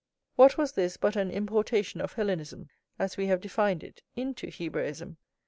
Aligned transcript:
What 0.35 0.57
was 0.57 0.71
this 0.71 0.97
but 0.97 1.15
an 1.15 1.29
importation 1.29 2.01
of 2.01 2.13
Hellenism, 2.13 2.69
as 2.97 3.17
we 3.17 3.27
have 3.27 3.39
defined 3.39 3.83
it, 3.83 4.01
into 4.15 4.49
Hebraism? 4.49 5.17